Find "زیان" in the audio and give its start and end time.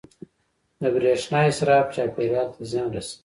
2.71-2.89